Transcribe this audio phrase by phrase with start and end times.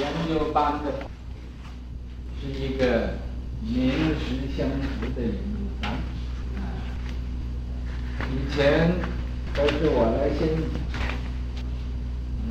[0.00, 0.92] 研究班的
[2.40, 3.10] 是一个
[3.60, 5.36] 名实相符的研究
[5.82, 5.92] 班
[6.56, 6.58] 啊。
[8.30, 8.94] 以前
[9.54, 10.62] 都是我来先讲，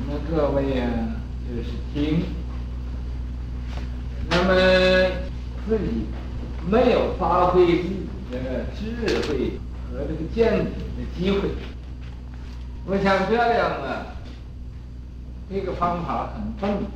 [0.06, 0.86] 那各位、啊，
[1.48, 2.22] 就是听。
[4.28, 4.54] 那么
[5.66, 6.06] 自己
[6.70, 9.58] 没有发挥自己的智慧
[9.90, 11.50] 和这个见解的机会，
[12.86, 14.06] 我想这样啊，
[15.50, 16.86] 这个方法很笨。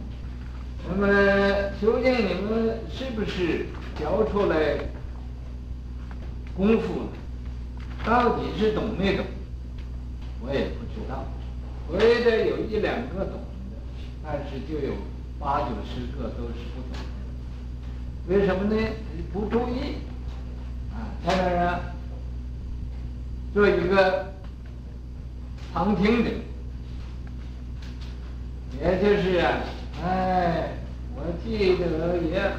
[0.87, 1.06] 那么
[1.80, 3.66] 究竟你们是不是
[3.98, 4.79] 教出来
[6.56, 7.09] 功夫了？
[8.05, 9.25] 到底是懂没懂？
[10.42, 11.25] 我也不知道。
[11.89, 13.33] 我也得有一两个懂
[13.70, 13.77] 的，
[14.23, 14.95] 但是就有
[15.39, 17.05] 八九十个都是不懂的。
[18.28, 18.77] 为什么呢？
[19.33, 19.97] 不注意
[20.92, 21.80] 啊，在那儿啊，
[23.53, 24.34] 做一个
[25.73, 26.30] 旁听者，
[28.83, 29.61] 也就是啊。
[30.03, 30.71] 哎，
[31.15, 32.50] 我记得也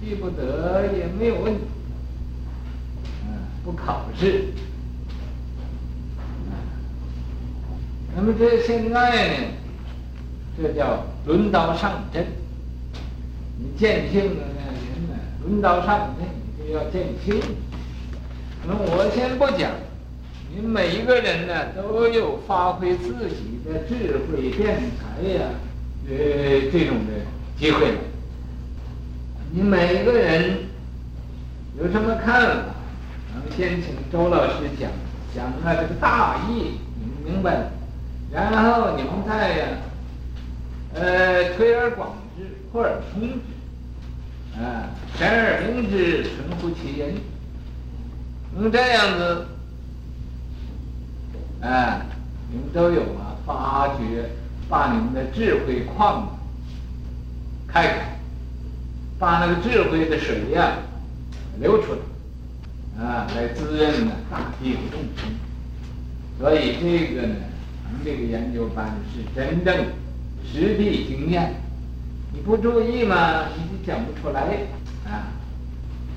[0.00, 1.60] 记不得也没有问题，
[3.26, 4.46] 嗯，不考试，
[8.16, 9.44] 那么这现在呢，
[10.56, 12.24] 这叫轮到上阵，
[13.58, 14.62] 你见性了呢，
[14.94, 16.26] 人呢，轮到上阵
[16.58, 17.40] 你就要见性。
[18.66, 19.72] 那我先不讲，
[20.54, 25.50] 你每一个人呢都有发挥自己的智慧、辩才呀。
[26.10, 27.12] 呃，这种的
[27.58, 27.92] 机会，
[29.50, 30.60] 你每个人
[31.78, 32.74] 有什么看法？
[33.30, 34.90] 咱们先请周老师讲
[35.34, 37.70] 讲啊，这个大意，你们明白了，
[38.32, 39.66] 然后你们再呀，
[40.94, 47.14] 呃，推而广之，扩而充之，啊，显而明之，存乎其人。
[48.58, 49.46] 用这样子，
[51.60, 52.00] 啊，
[52.50, 54.30] 你们都有啊，发掘。
[54.68, 56.38] 把你们的智慧矿
[57.66, 58.18] 开开，
[59.18, 60.74] 把那个智慧的水呀、
[61.58, 65.30] 流出来，啊，来滋润呢大地的众生。
[66.38, 67.34] 所以这个呢，
[67.82, 69.86] 咱们这个研究班是真正
[70.44, 71.54] 实地经验。
[72.32, 74.58] 你不注意嘛，你就讲不出来
[75.06, 75.32] 啊。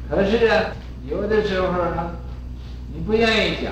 [0.10, 0.72] 可是啊，
[1.10, 2.12] 有的时候呢，
[2.94, 3.72] 你不愿意讲，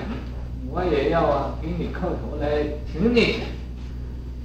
[0.69, 3.59] 我也要啊，给你叩头来请你讲。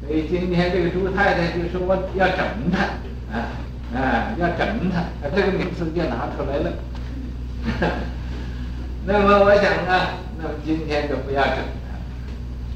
[0.06, 2.78] 所以今天这个朱太太就说我要整他，
[3.32, 3.48] 啊
[3.94, 5.04] 啊，要整他，
[5.34, 6.72] 这个名词就拿出来了。
[9.06, 11.96] 那么我想呢，那么今天就不要整他，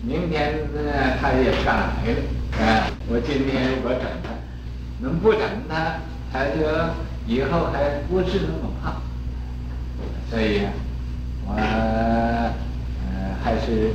[0.02, 0.80] 明天呢
[1.20, 2.20] 他也不敢来了。
[2.58, 4.30] 啊，我今天如果整他，
[5.00, 6.00] 能不整他，
[6.32, 6.64] 他就
[7.26, 9.02] 以后还不是那么胖。
[10.30, 10.72] 所以啊，
[11.46, 12.54] 我呃
[13.44, 13.92] 还是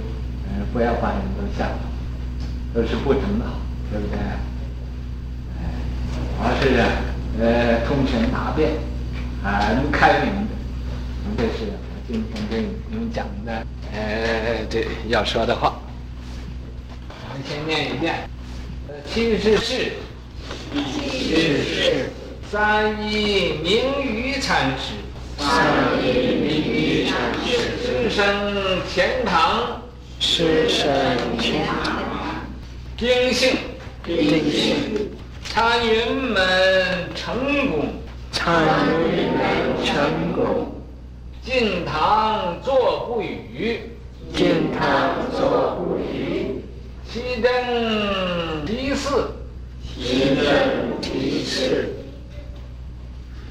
[0.48, 1.93] 呃不要把人都吓跑。
[2.74, 3.46] 都是不成的，
[3.92, 4.18] 对不对？
[5.60, 5.62] 哎，
[6.42, 6.88] 而是啊，
[7.40, 8.72] 呃，通权达变，
[9.44, 10.54] 很开明的。
[11.38, 15.80] 这是我今天给你们讲的，呃，这要说的话。
[17.30, 18.28] 我们先念一遍。
[19.06, 19.76] 七十四，
[20.74, 22.10] 七十四，
[22.52, 24.96] 三一明于禅师，
[25.38, 25.46] 三
[26.02, 27.14] 一明于禅
[27.46, 27.52] 师，
[27.86, 29.82] 师生钱塘，
[30.20, 30.88] 师生
[31.40, 32.03] 钱塘。
[32.96, 33.58] 丁姓，
[34.04, 35.10] 丁姓，
[35.44, 37.36] 参云门成
[37.72, 37.88] 功，
[38.32, 38.64] 参
[39.12, 40.72] 云门成功，
[41.42, 43.80] 进堂坐不语，
[44.34, 46.64] 进堂坐不语，
[47.10, 49.32] 七登第四，
[49.82, 51.96] 七登第四，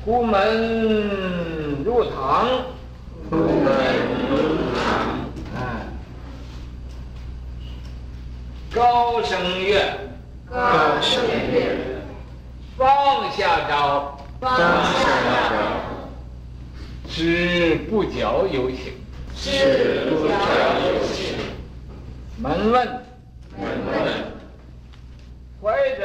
[0.04, 2.48] 忽门入堂，
[3.28, 3.74] 忽门
[4.30, 4.36] 入
[4.76, 5.12] 堂。
[8.74, 9.82] 高声乐，
[10.50, 12.00] 高声乐，
[12.74, 14.60] 放下招，放下
[15.50, 15.54] 招，
[17.06, 18.94] 知不矫有情，
[19.36, 20.32] 知不矫
[20.86, 21.36] 有情，
[22.38, 22.86] 门问，
[23.58, 23.94] 门问，
[25.60, 26.02] 怀帚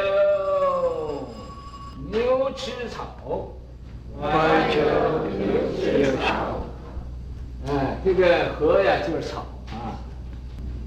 [2.11, 2.99] 牛吃草，
[4.21, 4.27] 怀
[4.73, 4.75] 帚
[5.37, 5.47] 牛
[5.79, 6.67] 吃草，
[7.69, 9.95] 哎，这个禾呀就是草啊，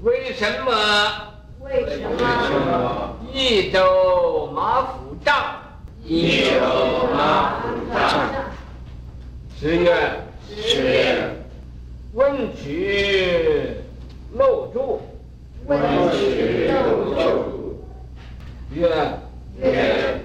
[0.03, 0.71] 为什么？
[1.63, 3.15] 为什么？
[3.31, 5.61] 益州马府帐，
[6.03, 8.19] 益州马府帐。
[9.57, 9.95] 十月，
[10.49, 11.29] 十月。
[12.13, 13.77] 问渠
[14.33, 15.01] 漏注，
[15.67, 15.79] 问
[16.11, 17.85] 渠漏注。
[18.73, 18.89] 月，
[19.61, 20.19] 月。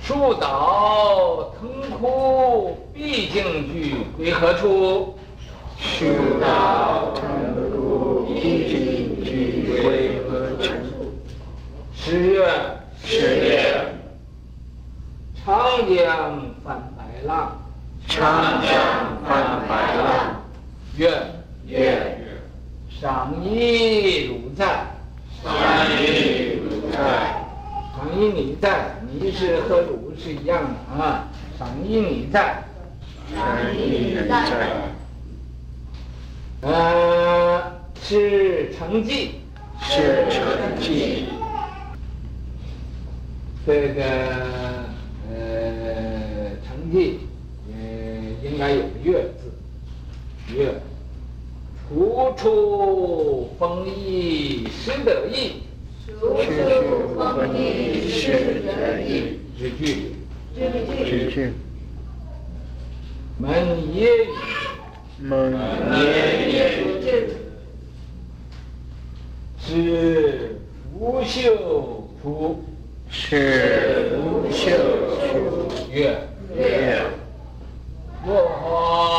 [0.00, 5.18] 树倒腾枯毕竟居归何处？
[5.76, 6.04] 树
[6.40, 7.22] 倒腾
[7.72, 10.72] 枯毕竟居归何处？
[11.96, 12.46] 十月，
[13.02, 13.94] 十月，
[15.44, 17.58] 江翻白浪，
[18.06, 18.70] 长江
[19.26, 20.42] 翻白浪。
[20.96, 21.10] 月
[21.66, 22.18] 月
[23.04, 24.64] 上一汝在，
[25.42, 25.52] 上
[26.00, 26.96] 一汝在，
[27.94, 30.70] 上一你在，你是和汝是一样的
[31.04, 31.28] 啊。
[31.58, 32.64] 上一你在，
[33.34, 34.56] 上一你在，
[36.62, 37.72] 呃，
[38.02, 39.32] 是成绩，
[39.82, 41.26] 是成绩。
[43.66, 44.02] 这个
[45.28, 45.36] 呃
[46.66, 47.20] 成绩，
[47.68, 47.74] 呃
[48.42, 49.52] 应该有个月字，
[50.54, 50.80] 月。
[51.94, 55.62] 处处丰溢失得意，
[56.20, 59.38] 无处丰溢失得意。
[59.56, 60.16] 之句。
[60.56, 61.52] 之句。
[63.38, 64.28] 门野语，
[65.20, 65.52] 门
[65.92, 66.02] 野
[66.80, 66.84] 语。
[69.64, 70.58] 是
[70.98, 71.40] 无袖
[72.20, 72.64] 处，
[73.08, 74.62] 是无袖
[75.30, 75.32] 处。
[75.92, 76.18] 月。
[76.56, 77.02] 月。
[78.26, 79.13] 落花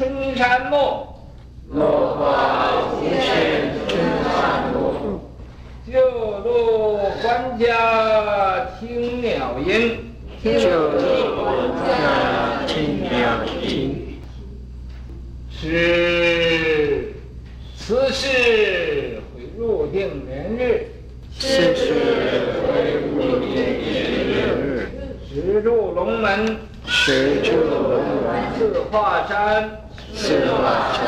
[0.00, 1.08] 春山暮，
[1.68, 5.20] 落花无限春山暮。
[5.92, 6.00] 旧
[6.38, 9.98] 路还家听鸟音，
[10.42, 10.96] 就如
[11.36, 14.18] 官家听鸟音。
[15.50, 17.12] 是
[17.76, 20.86] 此事会入定年日，
[21.38, 21.92] 此事
[22.66, 24.88] 会入定年日。
[25.28, 26.56] 石柱龙门，
[26.86, 28.00] 石柱龙门。
[28.58, 29.70] 自华山，
[30.14, 31.00] 四华山。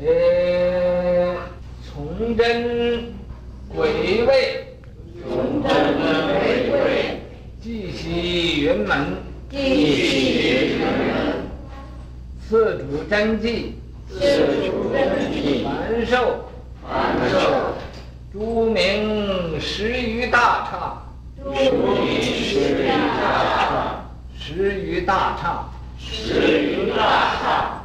[0.00, 1.36] 呃，
[1.86, 3.12] 崇祯
[3.68, 4.76] 归位，
[5.22, 5.70] 崇祯
[6.28, 7.20] 归位。
[7.60, 9.16] 继禧云门，
[9.50, 10.86] 继禧云门。
[12.48, 13.78] 赐主真迹，
[14.08, 14.18] 赐
[14.66, 15.64] 主真迹。
[15.64, 16.44] 繁寿，
[16.82, 17.38] 繁寿。
[18.32, 21.02] 诸名十余大刹，
[21.42, 22.92] 诸名十余大
[23.60, 24.04] 刹。
[24.38, 25.64] 十余大刹，
[26.10, 27.84] 十余大刹。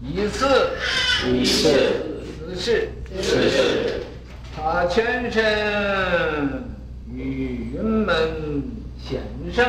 [0.00, 0.70] 一次，
[1.32, 2.12] 一次。
[2.54, 2.88] 此事，
[3.22, 4.02] 此事。
[4.54, 5.42] 他全身
[7.10, 8.62] 与云门
[9.00, 9.22] 险
[9.54, 9.64] 胜，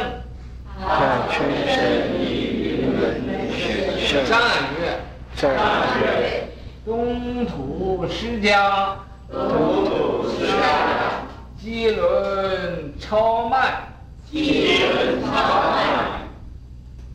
[0.79, 1.39] 他全
[1.73, 3.21] 身与云门
[3.57, 4.25] 显圣。
[4.25, 4.39] 赞
[4.79, 4.99] 曰：
[5.35, 5.55] 赞
[6.01, 6.47] 曰：
[6.85, 8.97] 东土施家，
[9.31, 11.23] 东土施家。
[11.61, 13.87] 机轮超迈，
[14.29, 16.22] 机轮超迈。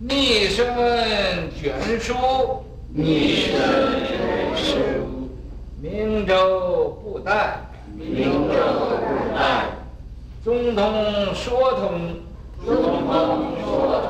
[0.01, 0.65] 逆顺
[1.61, 2.15] 卷舒，
[2.95, 3.59] 逆顺
[4.07, 4.77] 卷舒。
[5.83, 7.63] 明州布袋，
[7.97, 8.55] 明州
[9.01, 9.65] 布袋。
[10.45, 12.15] 中通说通，
[12.65, 12.77] 中
[13.09, 14.01] 通说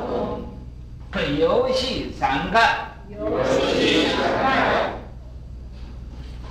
[1.10, 1.38] 通。
[1.38, 4.92] 游戏三盖，游戏三盖。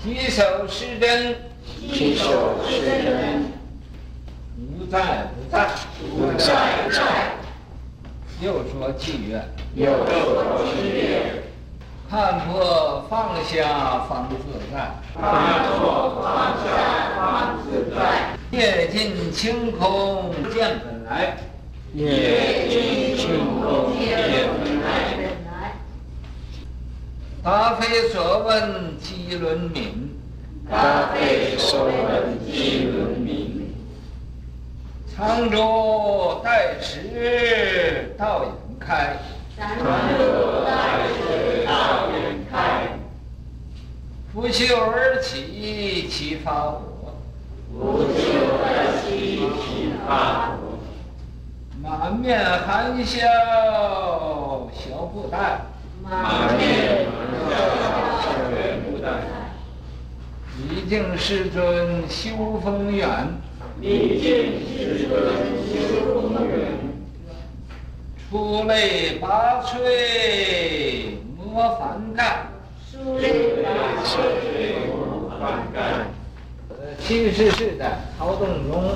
[0.03, 1.35] 稽首施真，
[1.93, 3.43] 稽首施真。
[4.57, 5.69] 无在不在，
[6.11, 7.36] 无在不在。
[8.39, 9.43] 又说契曰，
[9.73, 11.43] 又说契曰。
[12.07, 14.35] 看破放下方自
[14.71, 15.23] 在，看
[15.79, 16.67] 破放下
[17.17, 17.97] 方自在。
[18.51, 21.35] 夜尽清空见本来，
[21.93, 23.25] 夜尽清
[23.59, 24.05] 空见
[24.63, 24.85] 本来。
[27.43, 30.11] 答非所问机轮明，
[30.69, 33.26] 答非所问机轮明。
[35.17, 39.17] 常住待时道眼开，
[39.57, 39.83] 常住
[40.63, 41.71] 待时道
[42.11, 42.89] 眼开。
[44.31, 46.83] 拂袖而起其发火，
[47.73, 48.29] 拂袖
[48.61, 50.77] 而起其发火。
[51.81, 53.25] 满面含笑
[54.71, 55.61] 小布袋，
[56.03, 58.25] 满面含笑小
[58.85, 59.07] 布袋。
[60.69, 63.07] 礼敬世尊修风远，
[63.79, 64.27] 礼敬
[64.77, 65.11] 世尊
[65.71, 66.51] 修风远。
[68.29, 72.47] 出类拔萃莫翻盖，
[72.91, 73.69] 出类拔
[74.03, 74.13] 萃
[74.89, 75.77] 莫翻盖。
[76.69, 78.95] 呃，七十世的曹洞宗，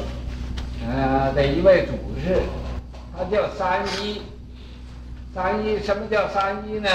[0.88, 2.42] 呃的一位祖师，
[3.16, 4.22] 他叫三一。
[5.34, 6.90] 三一什么叫三一呢？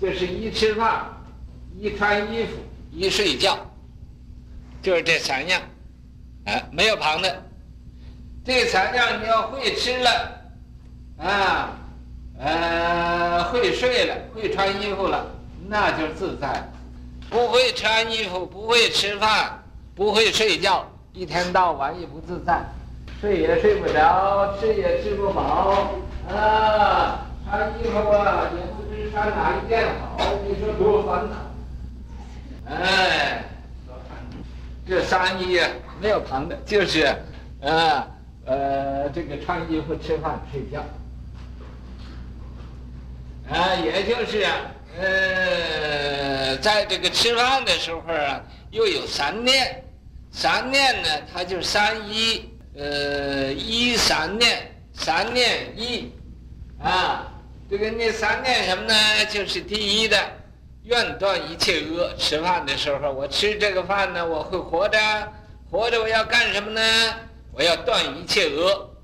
[0.00, 1.06] 就是一吃饭，
[1.76, 2.52] 一穿衣服，
[2.92, 3.58] 一睡觉，
[4.80, 5.60] 就是这三样，
[6.48, 7.42] 啊，没有旁的。
[8.42, 10.10] 这材料你要会吃了，
[11.18, 11.76] 啊，
[12.40, 15.26] 呃，会睡了，会穿衣服了，
[15.68, 16.66] 那就自在。
[17.28, 19.62] 不会穿衣服，不会吃饭，
[19.94, 22.64] 不会睡觉，一天到晚也不自在，
[23.20, 25.90] 睡也睡不着，吃也吃不饱，
[26.30, 27.26] 啊。
[27.50, 31.36] 穿衣服啊，也不知穿哪一件好，你说多烦恼！
[32.70, 33.42] 哎，
[34.86, 35.68] 这三一啊，
[36.00, 37.06] 没有旁的，就是，
[37.62, 38.06] 啊，
[38.44, 40.80] 呃，这个穿衣服、吃饭、睡觉，
[43.50, 44.52] 啊，也就是啊，
[45.00, 48.40] 呃，在这个吃饭的时候啊，
[48.70, 49.84] 又有三念，
[50.30, 56.12] 三念呢，它就三一，呃，一三念，三念一，
[56.82, 57.26] 啊，
[57.68, 58.94] 这个那三念什么呢？
[59.30, 60.16] 就是第一的，
[60.84, 62.12] 愿断一切恶。
[62.16, 64.98] 吃饭的时候，我吃这个饭呢，我会活着，
[65.70, 66.80] 活着我要干什么呢？
[67.52, 68.96] 我要断一切恶。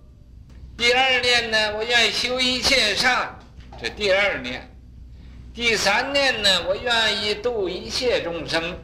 [0.79, 3.39] 第二念呢，我愿意修一切善，
[3.81, 4.71] 这第二念。
[5.53, 8.79] 第三念呢，我愿意度一切众生，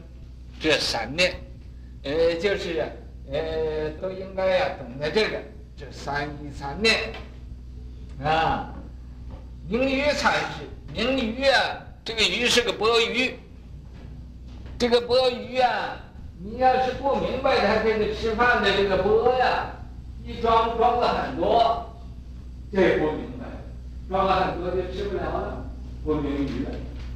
[0.59, 1.33] 这三念。
[2.03, 2.85] 呃，就是
[3.31, 5.41] 呃，都应该呀懂得这个，
[5.75, 7.11] 这三一三念
[8.23, 8.73] 啊。
[9.67, 13.39] 明鱼才是明鱼啊，这个鱼是个钵鱼。
[14.77, 15.97] 这个钵鱼啊。
[16.43, 19.73] 你要是不明白他这个吃饭的这个钵呀，
[20.25, 21.93] 一装装了很多，
[22.71, 23.45] 这不明白，
[24.09, 25.65] 装了很多就吃不了了，
[26.03, 26.71] 不明鱼了。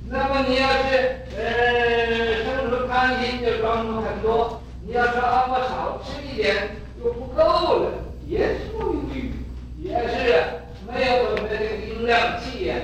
[0.08, 7.92] 那么你要是呃生出贪心，就装出很多；你要说啊，我少吃一点又不够了，
[8.28, 9.32] 也是不明鱼，
[9.82, 12.76] 也是没有我们的这个音量气呀，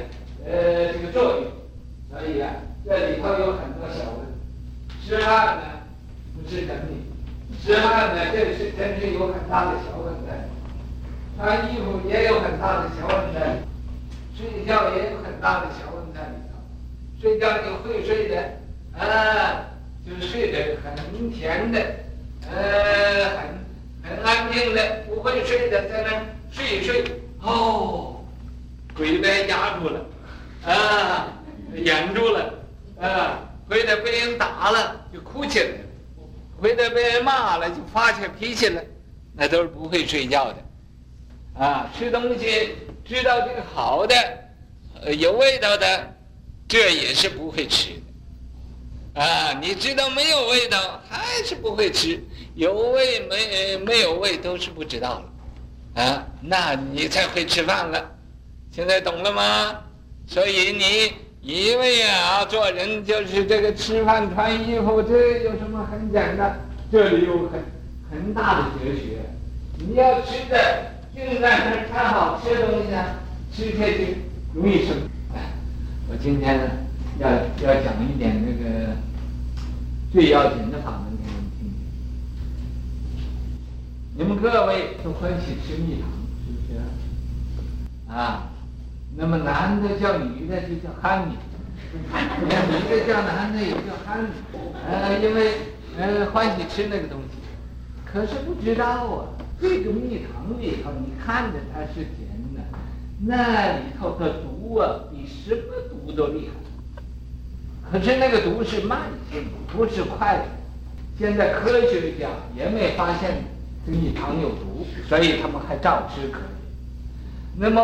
[0.43, 1.43] 呃，这个作用。
[2.10, 2.50] 所以啊，
[2.83, 4.25] 这里头有很多小问，
[5.05, 5.63] 吃饭呢。
[6.43, 7.05] 不是真理，
[7.63, 10.31] 吃饭呢，这是真是有很大的学问题；
[11.38, 13.39] 穿衣服也有很大的学问题；
[14.36, 16.57] 睡觉也有很大的学问题里头。
[17.21, 18.41] 睡觉你会睡的，
[18.98, 19.65] 啊，
[20.05, 21.79] 就睡得很甜的，
[22.50, 26.10] 呃，很很安静的；不会睡的，在那
[26.51, 27.03] 睡一睡，
[27.41, 28.24] 哦，
[28.98, 30.05] 鬼被压住了，
[30.65, 31.27] 啊，
[31.75, 32.53] 掩住了，
[33.00, 35.75] 啊，或者被人打了，就哭起来了。
[36.62, 38.80] 回头被骂了，就发起脾气了，
[39.34, 44.15] 那都是不会睡觉的，啊，吃东西知道这个好的，
[45.18, 46.13] 有味道的，
[46.68, 47.89] 这也是不会吃
[49.15, 55.24] 的，啊，你知道没有味道还是不会吃，有味没没有味都是不知道
[55.96, 58.12] 了，啊，那你才会吃饭了，
[58.72, 59.82] 现在懂了吗？
[60.27, 61.30] 所以你。
[61.41, 66.60] 因为啊，做人就是这个吃饭穿衣服，这有什么很简单？
[66.91, 67.60] 这里有很
[68.12, 69.25] 很大的哲学。
[69.79, 73.17] 你要吃的，就在那儿看好吃的东西啊，
[73.51, 74.17] 吃下去
[74.53, 74.95] 容易生。
[75.33, 75.51] 哎，
[76.07, 76.63] 我今天呢，
[77.17, 78.95] 要要讲一点那个
[80.13, 81.74] 最要紧的法门给你们听听。
[84.15, 86.07] 你们各位都欢喜吃蜜糖，
[86.45, 88.15] 是不是？
[88.15, 88.50] 啊。
[89.15, 91.34] 那么男的叫女的就叫憨女，
[91.94, 94.27] 女的叫男的也叫憨女，
[94.89, 95.53] 呃，因为
[95.98, 97.38] 呃欢喜吃那个东西，
[98.06, 99.27] 可是不知道啊，
[99.60, 102.62] 这个蜜糖里头，你看着它是甜的，
[103.25, 106.53] 那里头的毒啊，比什么毒都厉害。
[107.91, 110.46] 可是那个毒是慢性的，不是快的。
[111.20, 113.44] 现在科学家也没发现
[113.86, 116.61] 这蜜糖有毒，所以他们还照吃可以。
[117.58, 117.81] 那么，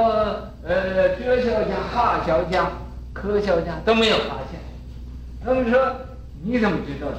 [0.63, 2.71] 呃，哲学家、化学家、
[3.13, 4.59] 科学家都没有发现。
[5.43, 5.93] 他们说
[6.41, 7.17] ：“你怎么知道的？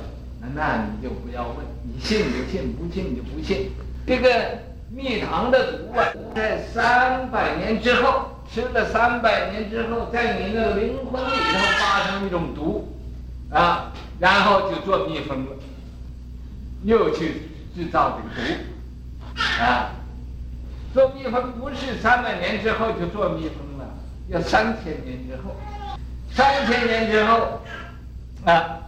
[0.54, 3.70] 那你就不要问，你信就信，不信你就不信。
[4.06, 4.58] 这个
[4.90, 12.88] 蜜糖的毒啊，在三百年之后，吃了三百年之后，在你那个灵魂里头发生一种毒，
[13.50, 15.52] 啊，然后就做蜜蜂了，
[16.84, 17.42] 又去
[17.76, 18.54] 制造这个毒，
[19.62, 19.90] 啊。”
[20.98, 23.86] 做蜜蜂不是三百年之后就做蜜蜂了，
[24.26, 25.54] 要三千年之后，
[26.32, 27.60] 三千年之后，
[28.44, 28.80] 啊，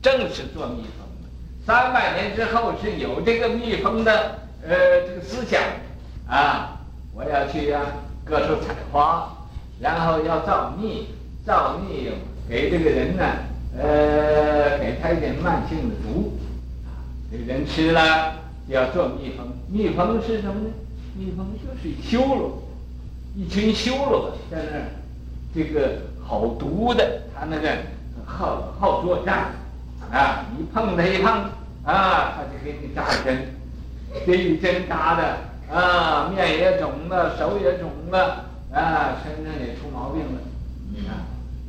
[0.00, 1.28] 正是做蜜蜂了。
[1.66, 5.60] 三百年之后是有这个蜜蜂的呃这个思想，
[6.26, 6.80] 啊，
[7.12, 7.92] 我要去呀、啊，
[8.24, 9.30] 各处采花，
[9.78, 11.08] 然后要造蜜，
[11.44, 12.10] 造蜜
[12.48, 13.22] 给这个人呢，
[13.78, 16.38] 呃，给他一点慢性的毒，
[16.86, 18.32] 啊，这人吃了
[18.66, 19.46] 要做蜜蜂。
[19.70, 20.70] 蜜蜂是什么呢？
[21.16, 22.62] 蜜蜂就是修罗，
[23.36, 24.84] 一群修罗在那儿，
[25.54, 27.68] 这个好毒的，他那个
[28.26, 29.52] 好好作战，
[30.10, 31.30] 啊，你碰他一碰，
[31.84, 33.46] 啊，他就给你扎针，
[34.26, 35.36] 这一针扎的，
[35.72, 40.40] 啊，面也肿了，手也肿了，啊，身上也出毛病了。
[40.92, 41.14] 你看，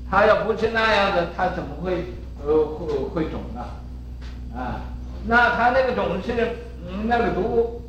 [0.09, 2.05] 他要不是那样的，他怎么会
[2.43, 3.61] 呃会会肿呢？
[4.59, 4.81] 啊，
[5.27, 6.33] 那他那个肿是
[6.87, 7.83] 嗯那个毒。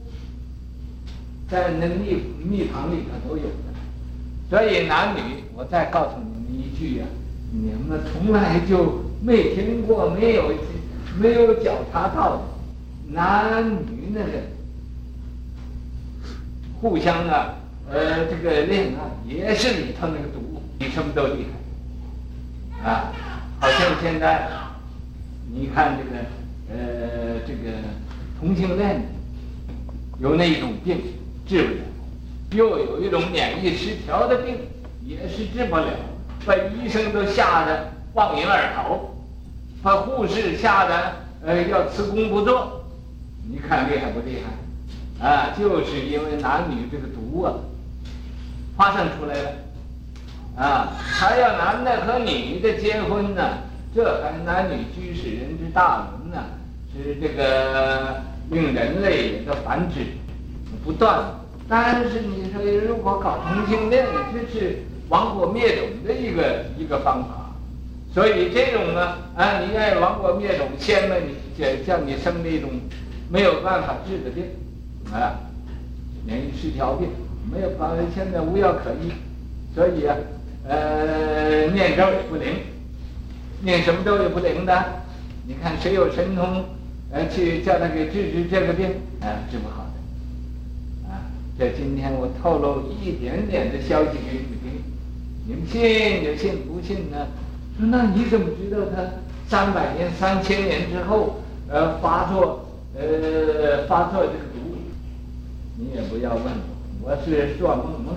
[1.49, 3.50] 在那蜜蜜糖里头都有的，
[4.50, 7.15] 所以男女，我再告诉你们一句呀、啊，
[7.53, 10.53] 你们从来就没听过，没有
[11.21, 12.43] 没有脚踏到的，
[13.12, 14.33] 男女那个
[16.81, 17.55] 互相啊，
[17.88, 21.47] 呃，这个恋爱也是里头那个毒，比什么都厉
[22.83, 23.12] 害啊！
[23.59, 24.49] 好像现在
[25.50, 26.11] 你看这个，
[26.71, 27.79] 呃，这个
[28.38, 29.00] 同性恋
[30.19, 30.99] 有那一种病
[31.47, 31.81] 治不了，
[32.50, 34.59] 又有一种免疫失调的病
[35.05, 35.87] 也是治不了，
[36.45, 39.15] 把医生都吓得望迎而逃，
[39.83, 41.12] 把护士吓得
[41.45, 42.85] 呃要辞工不做，
[43.49, 45.26] 你看厉害不厉害？
[45.26, 47.55] 啊，就是因为男女这个毒啊，
[48.76, 49.50] 发生出来了，
[50.57, 53.59] 啊，还要男的和女的结婚呢，
[53.95, 56.45] 这还男女居士人之大伦呢，
[56.93, 60.00] 是这个令人类的繁殖。
[60.87, 61.35] 不断。
[61.69, 64.78] 但是你说如果搞同性恋，这是
[65.09, 67.50] 亡国灭种的一个一个方法。
[68.14, 71.35] 所以这种呢，啊，你愿意亡国灭种，先问你，
[71.85, 72.71] 叫你生了一种
[73.28, 74.45] 没有办法治的病。
[75.12, 75.38] 啊，
[76.25, 77.09] 免疫失调病
[77.52, 79.12] 没有办法，现在无药可医，
[79.75, 80.16] 所以啊，
[80.69, 82.55] 呃，念咒也不灵，
[83.61, 84.85] 念什么咒也不灵的。
[85.47, 86.64] 你看谁有神通，
[87.12, 88.87] 呃，去叫他给治治这个病，
[89.21, 89.86] 啊，治不好
[91.59, 91.71] 在。
[91.71, 94.83] 今天我透露一点点的消息给你们听，
[95.47, 97.27] 你们信就信，不信呢？
[97.79, 99.03] 说那你怎么知道他
[99.49, 104.77] 三百年、三千年之后，呃，发作，呃，发作这个毒？
[105.77, 106.45] 你也不要问
[107.03, 108.17] 我，我是做梦梦。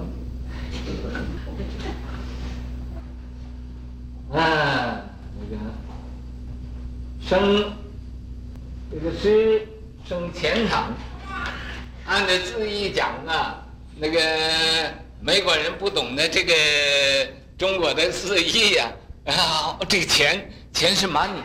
[4.31, 5.01] 啊，
[5.39, 5.57] 那个
[7.21, 7.73] 生
[8.91, 9.67] 这个诗
[10.05, 10.93] 生前场，
[12.09, 13.63] 按照字义讲啊，
[13.95, 14.19] 那个
[15.21, 16.55] 美国人不懂得这个
[17.55, 18.91] 中国的字义呀，
[19.29, 21.43] 啊，这个钱钱是 money，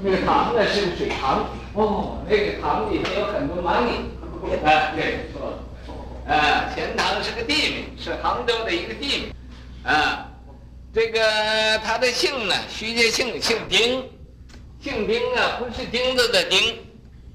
[0.00, 4.00] 那个塘呢是水塘，哦，那个塘里面有很多 money。
[4.64, 6.34] 啊， 对，错了。
[6.34, 9.34] 啊，钱塘是个地名，是杭州的一个地名。
[9.84, 10.26] 啊，
[10.94, 11.20] 这个
[11.84, 14.08] 他的姓呢，徐杰庆，姓丁，
[14.80, 16.78] 姓丁啊，不是钉子的钉，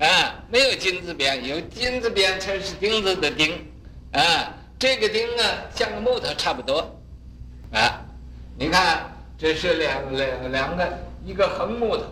[0.01, 3.53] 啊，没有金字边，有金字边才是钉子的钉。
[4.11, 6.79] 啊，这个钉啊，像个木头差不多。
[7.71, 8.03] 啊，
[8.57, 12.03] 你看，这是两两两个，一个横木头，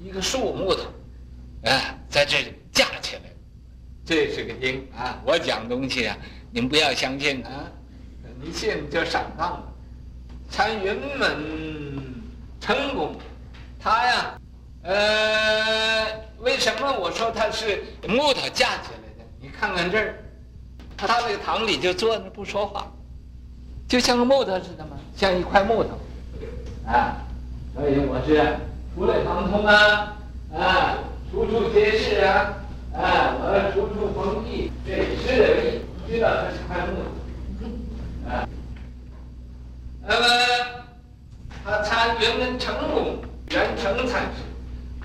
[0.00, 0.82] 一个竖木头，
[1.64, 3.22] 啊，在这里架起来。
[4.04, 5.20] 这是个钉啊！
[5.24, 6.16] 我讲东西啊，
[6.50, 7.70] 你们不要相信啊！
[8.40, 9.72] 你信就上当了。
[10.50, 12.12] 参云门
[12.60, 13.16] 成功，
[13.78, 14.40] 他呀，
[14.82, 16.06] 呃，
[16.40, 19.24] 为什么我说他是木头架起来的？
[19.40, 20.16] 你看看这儿，
[20.96, 22.90] 他那个堂里就坐那不说话，
[23.88, 25.90] 就像个木头似的嘛，像一块木头
[26.86, 27.16] 啊！
[27.74, 28.58] 所以我是
[28.94, 30.16] 出类拔萃啊，
[30.52, 30.98] 啊，
[31.30, 32.54] 处处皆是啊。
[32.92, 38.28] 啊，我处处逢异，这是得意，知道他是块木头。
[38.28, 38.46] 啊，
[40.06, 40.26] 那么
[41.64, 43.16] 他参云门成功，
[43.48, 44.42] 元成禅师，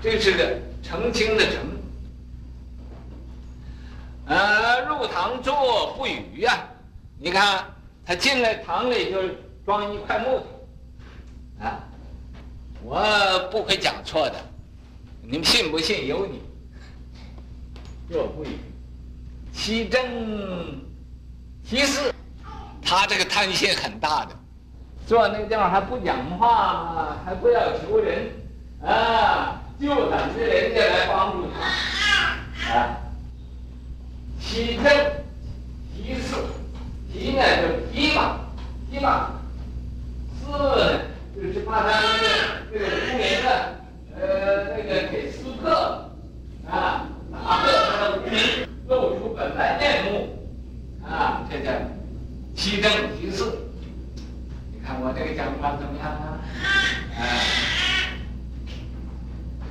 [0.00, 1.56] 这是个澄清的澄。
[4.26, 6.68] 呃，入堂坐不语呀、啊，
[7.18, 7.64] 你看
[8.04, 9.22] 他进来堂里就
[9.64, 10.44] 装一块木头。
[11.64, 11.80] 啊，
[12.82, 14.36] 我不会讲错的，
[15.22, 16.40] 你们信不信由你。
[18.08, 18.58] 若不语，
[19.52, 20.80] 其正
[21.64, 22.14] 其四，
[22.80, 24.36] 他这个贪心很大的，
[25.06, 28.30] 坐那个地方还不讲话，还不要求人，
[28.82, 31.58] 啊，就等着人家来帮助他，
[32.72, 32.96] 啊，
[34.40, 34.84] 其正
[35.96, 36.34] 其事，
[37.12, 37.62] 其呢就
[37.92, 38.40] 提嘛，
[38.90, 39.30] 提嘛；
[40.40, 41.00] 四呢
[41.36, 42.24] 就是把他那个
[42.72, 43.46] 这个出名的，
[44.16, 45.70] 呃，那个给撕破，
[46.70, 47.06] 啊。
[47.30, 50.48] 打破他的无名，露出本来面目，
[51.06, 51.70] 啊，这叫
[52.56, 53.44] 其正其事。
[54.72, 56.40] 你看我这个讲法怎么样啊？
[57.16, 57.20] 啊，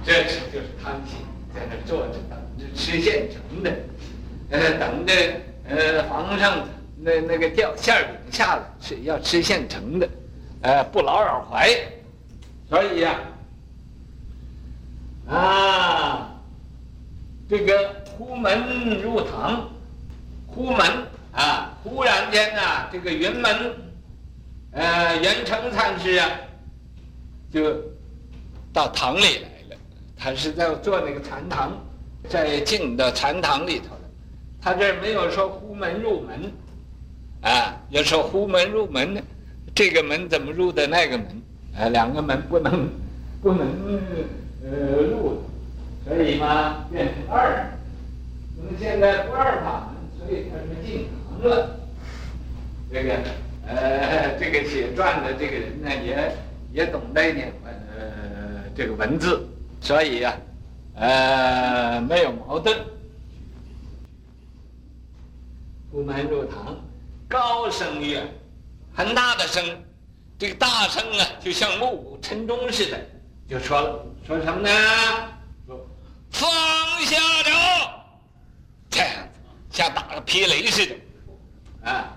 [0.07, 1.17] 这是就是贪心，
[1.53, 3.69] 在那坐着等着吃现成的，
[4.51, 5.13] 呃，等着
[5.67, 6.65] 呃皇上
[6.97, 10.09] 那那个掉馅饼下来是要吃现成的，
[10.61, 11.69] 呃，不劳而怀，
[12.69, 13.19] 所以呀、
[15.27, 16.31] 啊，
[17.49, 19.69] 这个忽门入堂，
[20.47, 20.87] 忽门
[21.33, 23.75] 啊，忽然间呐、啊，这个云门，
[24.71, 26.29] 呃，元成禅师啊，
[27.51, 27.75] 就
[28.71, 29.56] 到堂里来了。
[30.17, 31.71] 他是在做那个禅堂，
[32.27, 34.01] 在进到禅堂里头了。
[34.61, 36.51] 他这没有说呼门入门，
[37.41, 39.21] 啊，要说呼门入门呢，
[39.75, 41.27] 这个门怎么入的那个门？
[41.77, 42.89] 啊，两个门不能
[43.41, 43.67] 不能
[44.63, 45.43] 呃入。
[46.07, 46.85] 可以吗？
[46.89, 47.67] 变成二，
[48.55, 51.49] 那么现在不二法门，所以他是进堂。
[51.49, 51.77] 了。
[52.89, 53.13] 这个
[53.67, 56.31] 呃，这个写传的这个人呢，也
[56.71, 59.45] 也懂得一点呃这个文字，
[59.87, 60.37] 所以、啊，
[60.95, 62.77] 呃没有矛盾。
[65.89, 66.75] 不门入堂，
[67.29, 68.21] 高声乐
[68.93, 69.63] ：“很大的声，
[70.37, 72.99] 这个大声啊，就像暮鼓晨钟似的，
[73.47, 74.69] 就说了，说什么呢？
[75.65, 75.87] 说
[76.31, 76.49] 放
[77.05, 77.17] 下
[77.49, 78.05] 了，
[78.89, 79.39] 这样子，
[79.71, 80.95] 像打个霹雷似的，
[81.89, 82.13] 啊。”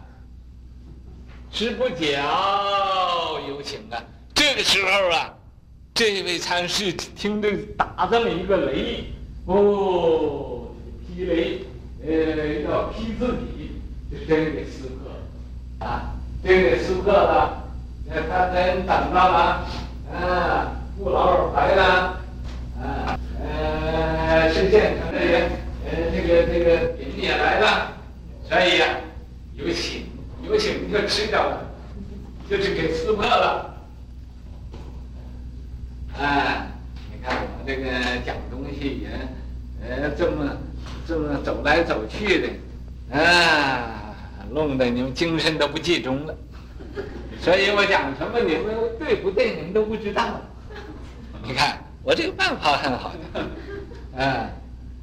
[1.54, 4.02] 师不教，有请啊！
[4.34, 5.34] 这个时候啊，
[5.94, 9.04] 这位参事听着打这么一个雷，
[9.44, 10.68] 哦，
[11.08, 11.60] 霹雷，
[12.06, 13.26] 呃，要劈自
[13.56, 13.72] 己，
[14.10, 16.14] 就真给撕破了啊！
[16.42, 17.64] 真给撕破了，
[18.06, 19.66] 那他真等到了，
[20.12, 21.84] 啊，父老来了，
[22.80, 25.50] 啊，呃，是现成的人，
[25.84, 27.92] 呃，这个这个饼也来了，
[28.48, 29.00] 所以呀、啊，
[29.54, 30.08] 有请。
[30.42, 31.60] 有请就吃掉了，
[32.48, 33.69] 就是给撕破了。
[36.20, 36.66] 啊，
[37.10, 37.90] 你看我这个
[38.26, 39.08] 讲东西也，
[39.82, 40.54] 呃，这么
[41.08, 44.14] 这么走来走去的，啊，
[44.50, 46.36] 弄得你们精神都不集中了。
[47.40, 48.66] 所以我讲什么你们
[48.98, 50.38] 对不对，你们都不知道。
[51.42, 53.40] 你看我这个办法很好的，
[54.22, 54.46] 啊，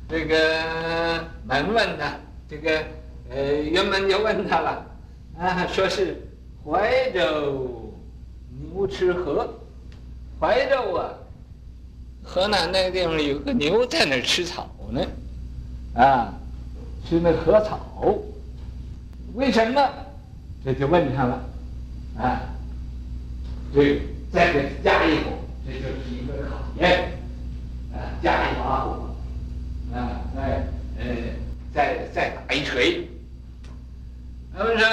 [0.07, 2.13] 这个门问他，
[2.47, 2.83] 这个
[3.31, 4.85] 呃，云门就问他了。
[5.39, 6.21] 啊，说是
[6.63, 7.91] 怀州
[8.51, 9.51] 牛吃河，
[10.39, 11.09] 怀州啊，
[12.23, 15.01] 河南那个地方有个牛在那儿吃草呢，
[15.95, 16.33] 啊，
[17.07, 17.79] 吃那河草，
[19.33, 19.89] 为什么？
[20.63, 21.41] 这就问他了，
[22.19, 22.41] 啊，
[23.73, 25.31] 对，再给加一口，
[25.65, 27.13] 这就是一个考验，
[27.93, 29.15] 啊，加一把火，
[29.93, 30.67] 啊，再
[30.99, 31.05] 呃，
[31.73, 33.07] 再再打一锤。
[34.55, 34.87] 他们说：“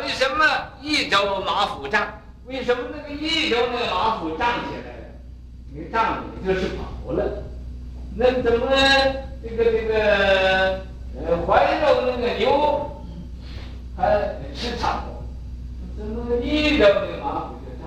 [0.00, 0.44] 为什么
[0.80, 2.06] 益州马府帐？
[2.48, 5.04] 为什么那个益州那个马府帐起来了？
[5.74, 7.44] 那个帐也就是跑了。
[8.16, 8.66] 那怎么
[9.42, 10.80] 这个这个
[11.14, 12.90] 呃怀州那个牛
[13.94, 15.04] 还吃草？
[15.96, 17.84] 怎么益州那个马府的帐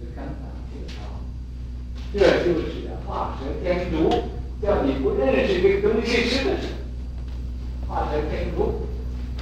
[0.00, 0.98] 就刚刚听到？
[2.14, 4.08] 这就是画蛇添足，
[4.62, 6.68] 叫你不认识这个东西是的是
[7.86, 8.86] 画蛇添足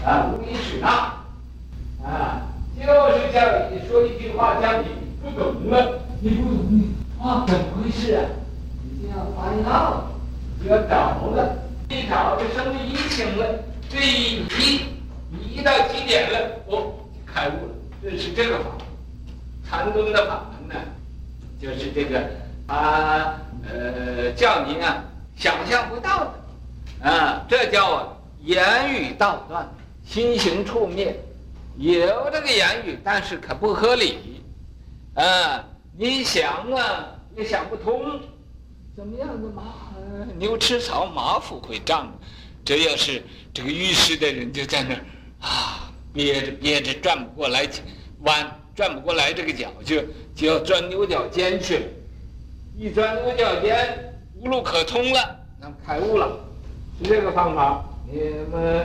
[0.05, 1.15] 啊，无理取闹。”
[2.03, 2.48] 啊，
[2.79, 2.87] 就
[3.19, 4.89] 是叫你说一句话，叫你
[5.23, 8.25] 不懂了，你不懂你啊，怎么回事啊？
[8.83, 9.63] 你就要发现，
[10.65, 11.57] 就要找了，
[11.89, 13.47] 一找就生疑情了，
[13.89, 14.81] 这一疑，
[15.51, 16.39] 疑到极点了，
[16.69, 16.93] 哦，
[17.27, 18.71] 开悟了，这是这个法，
[19.69, 20.75] 禅宗的法门呢，
[21.61, 22.21] 就是这个
[22.67, 23.35] 啊，
[23.69, 25.05] 呃，叫你啊
[25.37, 29.69] 想象不到的，啊，这叫言语道断，
[30.07, 31.15] 心行处灭。
[31.79, 34.43] 有这个言语，但是可不合理，
[35.15, 35.65] 啊！
[35.97, 38.21] 你想啊，也想不通，
[38.97, 39.63] 怎么样的马
[40.37, 42.13] 牛吃草，马腹会胀？
[42.65, 43.23] 这要是
[43.55, 45.01] 这个遇事的人就在那儿
[45.41, 47.65] 啊，憋着憋着转不过来，
[48.23, 50.03] 弯转不过来这个脚，就
[50.35, 51.83] 就要钻牛角尖去了。
[52.77, 56.41] 一钻牛角尖，无路可通了，那开悟了，
[57.01, 57.85] 是这个方法。
[58.11, 58.19] 你
[58.51, 58.85] 们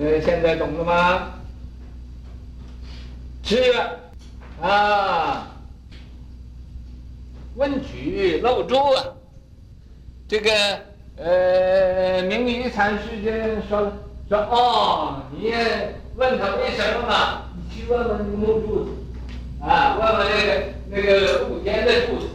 [0.00, 1.34] 呃，现在懂了吗？
[3.42, 3.74] 是
[4.60, 5.48] 啊，
[7.56, 9.04] 问举漏珠啊，
[10.28, 10.50] 这个
[11.16, 13.30] 呃，明余禅师就
[13.68, 13.92] 说了
[14.28, 15.52] 说哦，你
[16.14, 17.42] 问他为什么嘛？
[17.56, 18.90] 你去问问那个露珠子，
[19.60, 22.28] 啊，问问那个那个露天的柱子，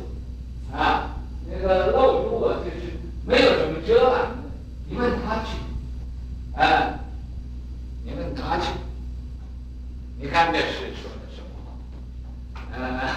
[0.73, 1.15] 啊，
[1.49, 2.91] 那个漏珠啊，就是
[3.25, 4.37] 没有什么遮拦的，
[4.89, 5.57] 你问他去，
[6.59, 6.99] 啊，
[8.03, 8.67] 你问他去。
[10.17, 12.61] 你看这是说的什么话？
[12.73, 13.09] 呃，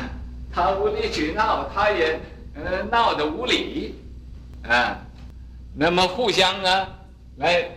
[0.53, 2.21] 他无理取闹，他也
[2.55, 3.95] 呃闹得无理，
[4.65, 4.99] 啊，
[5.75, 6.89] 那么互相啊
[7.37, 7.69] 来，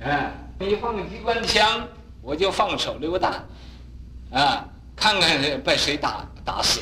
[0.00, 1.86] 啊，你放机关枪，
[2.22, 3.44] 我就放手榴弹，
[4.32, 6.80] 啊，看看被谁打打死，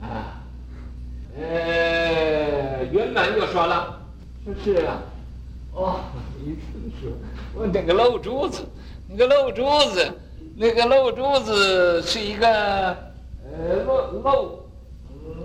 [0.00, 0.40] 啊，
[1.38, 4.00] 呃，云门就说了，
[4.46, 4.98] 说是啊，
[5.74, 6.00] 哦，
[6.42, 7.12] 一次说，
[7.54, 8.66] 问那个漏珠子。
[9.12, 10.08] 那个漏珠子，
[10.56, 14.68] 那个漏珠子是一个呃漏漏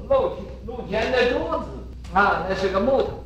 [0.07, 1.65] 漏露天的珠子
[2.13, 3.23] 啊，那是个木头。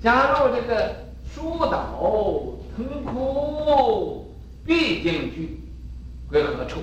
[0.00, 0.94] 加入这个
[1.34, 1.98] 树倒
[2.76, 4.32] 藤枯
[4.64, 5.58] 必定去
[6.30, 6.78] 归何处？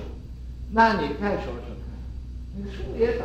[0.70, 1.88] 那你再说说看，
[2.58, 3.24] 那个树也倒，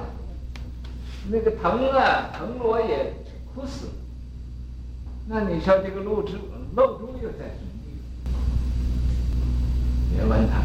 [1.29, 3.13] 那个藤啊藤萝也
[3.53, 3.89] 枯死，
[5.27, 6.37] 那你说这个漏珠
[6.73, 7.70] 漏珠又在什么？
[10.17, 10.61] 也问他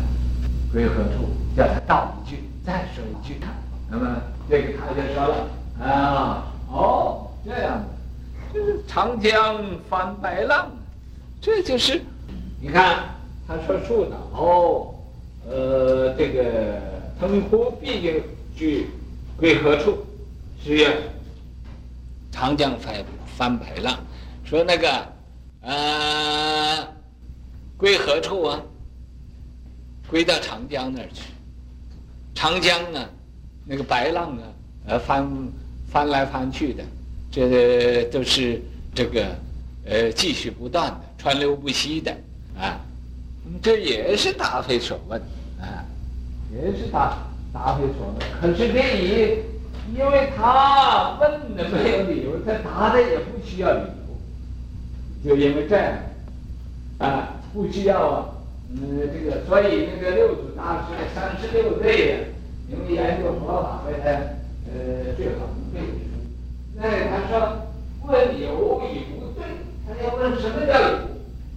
[0.73, 3.37] 归何处，叫他道一句，再说一句。
[3.89, 5.49] 那么这个他就说了
[5.81, 7.89] 啊，哦，这样的，
[8.53, 10.69] 就是长江翻白浪，
[11.41, 12.03] 这就是，
[12.61, 13.05] 你看
[13.47, 14.95] 他说树倒，
[15.49, 16.81] 呃，这个
[17.21, 18.23] 腾瀑毕竟
[18.57, 18.91] 居
[19.37, 19.99] 归何处？
[20.65, 20.97] 是曰
[22.33, 23.05] 长江翻
[23.37, 23.97] 翻白浪，
[24.45, 25.07] 说那个
[25.61, 26.89] 呃
[27.77, 28.61] 归何处啊？
[30.09, 31.23] 归到长江那儿去，
[32.35, 33.09] 长江啊。
[33.69, 34.43] 那个白浪啊，
[34.87, 35.29] 呃，翻
[35.91, 36.85] 翻来翻去的，
[37.33, 38.63] 这都是
[38.95, 39.27] 这个
[39.85, 42.17] 呃继续不断的，川流不息的
[42.57, 42.79] 啊。
[43.61, 45.21] 这也是答非所问
[45.61, 45.83] 啊，
[46.53, 47.19] 也是答
[47.53, 48.17] 答非所问。
[48.41, 49.43] 可是这里，
[49.97, 53.81] 因为他问的没有理由，他答的也不需要理
[55.25, 55.93] 由，就因为这样
[56.99, 58.29] 啊，不需要啊，
[58.71, 62.17] 嗯，这个，所以那个六祖大师的三十六岁呀。
[62.69, 64.11] 因为研究佛法为他，
[64.69, 65.95] 呃，最好能背书。
[66.75, 67.69] 那他说
[68.03, 69.47] 问有与不对，
[69.87, 70.99] 他要问什么叫有，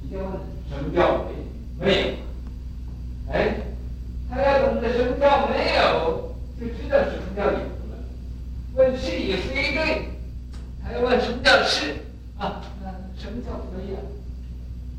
[0.04, 0.30] 你就问
[0.70, 2.08] 什么叫没没有。
[3.32, 3.56] 哎，
[4.30, 7.98] 他要懂得什么叫没有，就知道什么叫有了。
[8.76, 10.10] 问是与非对，
[10.84, 11.96] 他要问什么叫是
[12.38, 12.62] 啊？
[12.84, 14.00] 那什么叫非呀？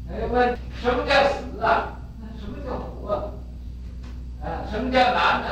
[0.09, 2.00] 还要问什么叫死啊？
[2.51, 3.33] 什么叫活
[4.43, 4.67] 啊？
[4.71, 5.49] 什么叫难呢？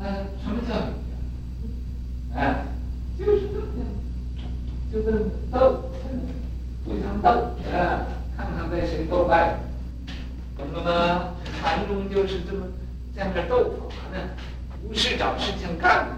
[0.00, 0.02] 啊，
[0.42, 2.36] 什么叫女？
[2.36, 2.66] 啊，
[3.16, 3.64] 就是这么，
[4.92, 5.18] 就这么
[5.52, 5.90] 斗，
[6.84, 7.28] 互相斗
[7.72, 9.58] 啊，看看被谁斗败。
[10.56, 11.34] 懂了吗？
[11.60, 12.66] 禅宗就是这么
[13.14, 14.18] 在那斗法呢，
[14.82, 16.08] 不是找事情干。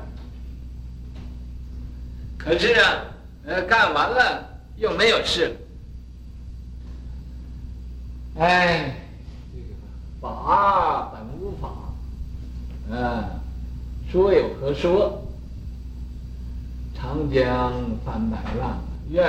[2.38, 3.04] 可是啊，
[3.44, 5.54] 呃，干完了又没有事。
[8.38, 8.94] 哎，
[10.20, 11.70] 法本无法，
[12.90, 13.24] 嗯。
[14.10, 15.22] 说有何说？
[16.92, 17.72] 长江
[18.04, 18.78] 翻白浪，
[19.08, 19.24] 愿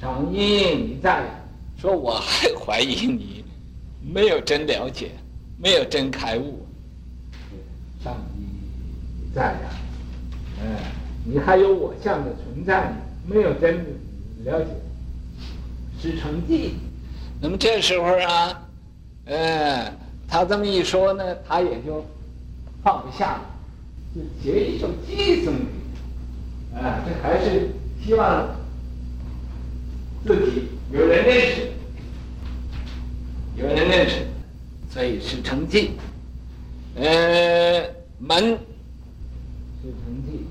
[0.00, 1.24] 上应你在。
[1.78, 3.44] 说我还怀疑你
[4.02, 5.12] 没有真了解，
[5.56, 6.66] 没有真开悟。
[8.02, 8.42] 上帝
[9.22, 9.70] 你在呀，
[10.60, 10.76] 嗯，
[11.24, 12.92] 你还有我相的存在，
[13.26, 13.76] 没有真
[14.44, 14.66] 了解，
[16.02, 16.74] 是成绩。
[17.40, 18.68] 那么这时候啊，
[19.30, 19.92] 嗯，
[20.28, 22.04] 他这么一说呢，他也就。
[22.82, 23.42] 放不下了，
[24.14, 25.60] 就结一种寄送给
[26.72, 27.68] 他，啊，这还是
[28.02, 28.48] 希望
[30.24, 31.70] 自己有人认识，
[33.54, 34.26] 有人认识，
[34.90, 35.90] 所以是成绩。
[36.96, 37.82] 呃，
[38.18, 38.42] 门
[39.82, 40.46] 是成绩，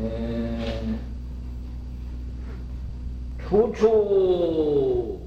[0.00, 0.02] 呃，
[3.46, 5.19] 处处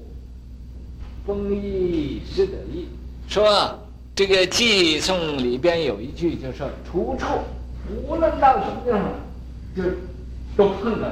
[1.26, 2.88] 丰衣是得意，
[3.28, 3.78] 说。
[4.16, 7.26] 这个寄送里边有一句，就说处处，
[8.06, 9.02] 无论到什么地方，
[9.74, 9.82] 就
[10.56, 11.08] 都碰到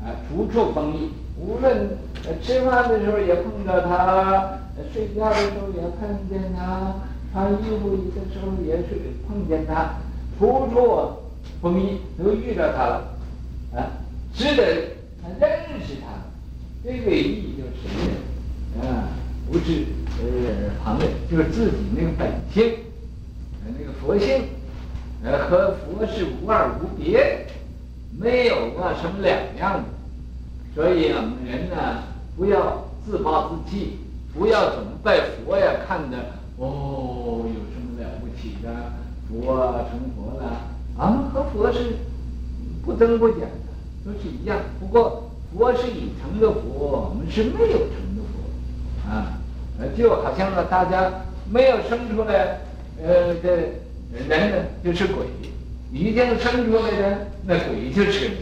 [0.00, 1.08] 他，啊，处处丰衣。
[1.38, 1.96] 无论
[2.42, 4.58] 吃饭的时候也碰到他，
[4.92, 6.96] 睡觉的时候也碰见他，
[7.32, 9.94] 穿衣服的时候也是碰见他，
[10.36, 11.12] 处处
[11.62, 13.16] 丰衣，都遇到他了，
[13.76, 13.86] 啊，
[14.34, 14.64] 值得
[15.22, 16.08] 他认识他，
[16.82, 18.10] 这个意义就是，
[18.82, 19.08] 啊，
[19.50, 19.84] 不是。
[20.20, 22.74] 呃，旁人就是自己那个本性，
[23.64, 24.42] 呃，那个佛性，
[25.22, 27.46] 呃，和佛是无二无别，
[28.18, 29.84] 没有啊什么两样的。
[30.74, 32.02] 所以我们人呢，
[32.36, 33.98] 不要自暴自弃，
[34.36, 36.18] 不要总被佛呀看的
[36.56, 38.74] 哦，有什么了不起的？
[39.28, 40.62] 佛啊成佛了，
[40.96, 41.94] 啊和佛是
[42.84, 43.46] 不增不减的，
[44.04, 44.58] 都是一样。
[44.80, 48.07] 不过佛是已成的佛，我们是没有成，
[49.08, 49.38] 啊。
[49.96, 51.10] 就好像呢，大家
[51.50, 52.58] 没有生出来，
[53.00, 53.48] 呃，这
[54.26, 55.24] 人呢就是鬼；
[55.92, 58.32] 已经生出来的那鬼就是人，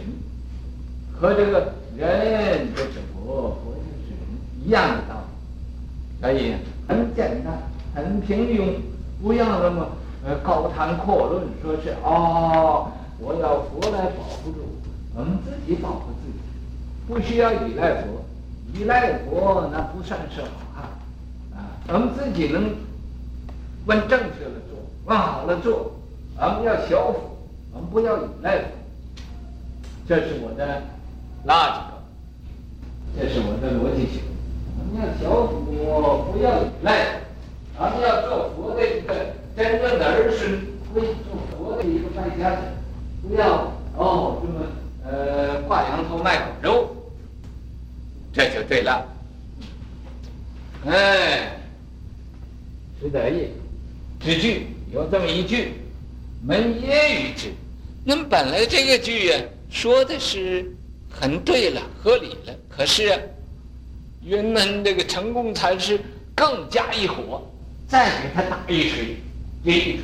[1.21, 6.23] 和这个人就是佛，佛就是人一样的道理。
[6.23, 6.55] 所以
[6.89, 7.63] 很简单，
[7.95, 8.77] 很平庸，
[9.23, 9.89] 不要那么
[10.25, 14.61] 呃高谈阔论，说是哦，我要佛来保护住
[15.15, 16.39] 我，我们自己保护自己，
[17.07, 18.25] 不需要依赖佛，
[18.79, 20.49] 依赖佛那不算是好。
[21.89, 22.75] 我们自己能
[23.87, 25.93] 问正确的做，问好了做，
[26.37, 27.39] 我们要降伏，
[27.73, 28.65] 我们不要依赖。
[30.09, 30.83] 这是我的
[31.47, 31.85] logic，
[33.17, 34.21] 这是我的逻辑性。
[34.77, 37.21] 我们要降伏，不要依赖。
[37.79, 39.15] 我们要做佛的一个
[39.57, 40.51] 真正的儿孙，
[40.93, 42.63] 为做佛的一个败家子，
[43.23, 44.67] 不要哦这么
[45.05, 46.97] 呃挂羊头卖狗肉，
[48.33, 49.07] 这就对了。
[50.87, 51.53] 哎。
[52.99, 53.51] 是得也。
[54.21, 55.75] 之句有这么一句，
[56.43, 57.53] 门业于之。
[58.07, 60.65] 那么本来这个句啊，说的是
[61.11, 62.55] 很对了，合理了。
[62.69, 63.11] 可是，
[64.23, 65.99] 云门这个成功禅师
[66.33, 67.45] 更加一火，
[67.89, 69.17] 再给他打一锤，
[69.65, 70.03] 这一锤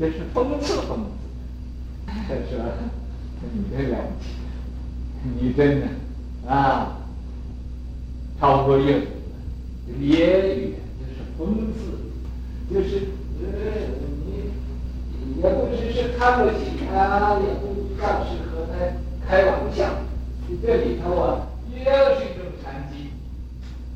[0.00, 1.12] 就是讽刺讽刺。
[2.08, 2.58] 他说
[3.54, 4.30] ：“你这了不起，
[5.40, 5.86] 你真的
[6.50, 6.98] 啊，
[8.40, 9.06] 超过越语了。
[10.00, 13.06] 业语就是讽刺，就是
[13.44, 13.46] 呃，
[15.24, 19.84] 你也不只是看不起他，也不像是和他开玩笑。
[20.62, 23.10] 这里头啊，又是一种禅机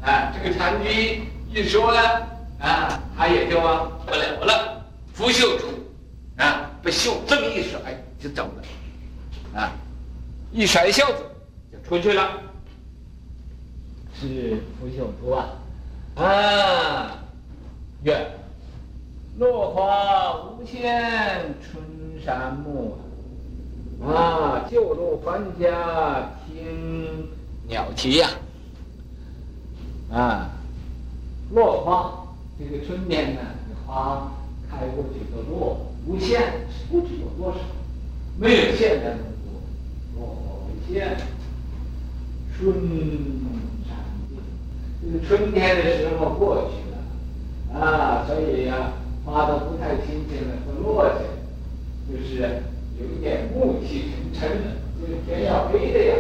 [0.02, 0.32] 啊。
[0.34, 2.00] 这个禅机一说呢，
[2.60, 5.66] 啊，他也就啊不了了，拂袖出
[6.36, 7.80] 啊，把袖这么一甩。”
[8.20, 9.72] 就走了，啊，
[10.52, 11.24] 一甩袖子
[11.72, 12.38] 就出去了，
[14.14, 15.48] 是拂袖出啊，
[16.16, 17.16] 啊，
[18.02, 18.30] 愿
[19.38, 21.82] 落花无限春
[22.22, 22.98] 山暮
[24.02, 27.28] 啊，旧路还家听
[27.68, 28.30] 鸟啼呀，
[30.10, 30.50] 啊，
[31.52, 32.26] 落花
[32.58, 33.40] 这个春天呢，
[33.86, 34.32] 花
[34.70, 36.40] 开过去的落无限，
[36.90, 37.58] 不知有多少。
[38.38, 41.18] 没有现在那么多，落花无限，
[42.56, 42.72] 春
[43.86, 43.92] 山
[44.30, 44.38] 尽。
[45.02, 48.92] 这个春天的时候过去了，啊，所以呀、啊，
[49.26, 51.20] 花都不太新鲜了，都落下，
[52.10, 52.62] 就是
[53.00, 56.14] 有一点暮气沉沉的，这个天要黑的呀，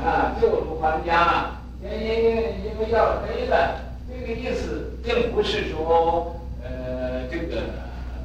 [0.00, 7.62] 啊，旧路还家，天因因因为要黑了，这个意思并不是说，呃，这个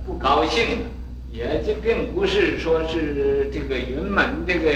[0.05, 0.85] 不高兴。
[1.31, 4.69] 也这并不是说是这个云门这个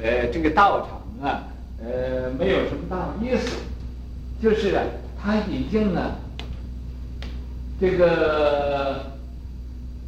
[0.00, 1.42] 呃这个道场啊
[1.82, 3.56] 呃没有什么大意思，
[4.40, 4.82] 就是啊
[5.20, 6.14] 他已经呢
[7.80, 9.06] 这个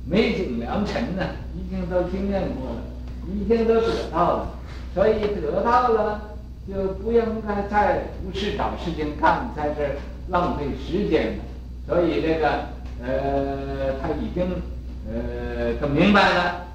[0.08, 2.82] 美景良辰呢已经都经验过了，
[3.26, 4.48] 已经都得到了，
[4.94, 6.20] 所以得到了
[6.68, 9.96] 就不应该再不是找事情干，在这
[10.28, 11.38] 浪费时间。
[11.86, 12.48] 所以这个
[13.02, 14.46] 呃他已经。
[15.12, 16.66] 呃，都明白了，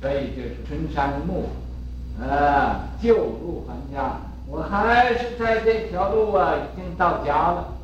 [0.00, 1.50] 所以就是春山暮，
[2.18, 7.74] 啊，旧路还家，我还是在这条路啊，已经到家了。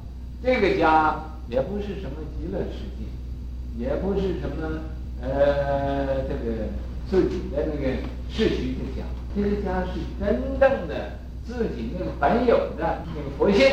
[0.42, 1.16] 这个家
[1.48, 4.78] 也不是什么极乐世界，也不是什么
[5.22, 6.68] 呃，这个
[7.10, 7.92] 自己的那个
[8.30, 9.04] 世俗的家，
[9.34, 11.12] 这个家是真正的
[11.46, 13.66] 自己那个本有的那个佛性，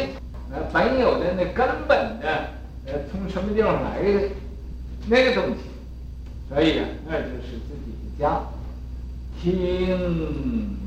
[0.52, 2.50] 呃，本有的那根本的，
[2.86, 4.30] 呃，从什么地方来的
[5.08, 5.58] 那个东西。
[6.50, 8.42] 所以啊，那就是自己的家，
[9.42, 9.54] 听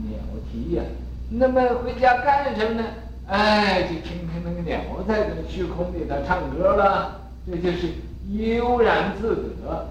[0.09, 0.18] 鸟
[0.51, 0.83] 啼呀。
[1.31, 2.85] 那么回家干什么呢？
[3.29, 7.20] 哎，就听听那个鸟在这虚空里头唱歌了。
[7.46, 7.88] 这就是
[8.33, 9.88] 悠然自得，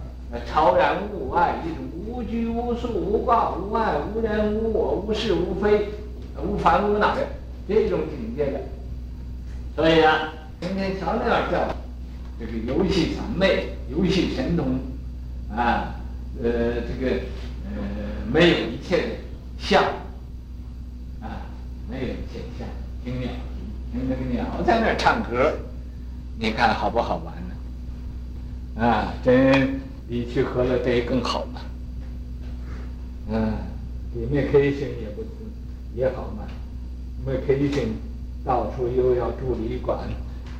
[0.48, 5.90] 超然物外，一种无拘无束、无挂无碍、无人无我、无是无非、
[6.44, 7.28] 无烦无恼的
[7.68, 8.62] 这种境界的。
[9.76, 11.76] 所以啊，天天小鸟叫，
[12.40, 14.80] 这个游戏谄媚，游戏神通。
[15.52, 15.96] 啊，
[16.44, 16.50] 呃，
[16.82, 17.16] 这个
[17.66, 17.82] 呃，
[18.32, 19.08] 没有一切的
[19.58, 19.82] 相，
[21.22, 21.42] 啊，
[21.90, 22.68] 没有一切的相，
[23.04, 23.30] 听鸟，
[23.92, 25.54] 听那个鸟在那儿唱歌，
[26.38, 28.86] 你看好不好玩呢？
[28.86, 31.62] 啊，真比去喝了杯更好嘛。
[33.32, 33.54] 嗯，
[34.16, 35.24] 里面开心也不
[35.96, 36.48] 也好嘛，
[37.26, 37.94] 没开心，
[38.44, 40.00] 到处又要住旅馆，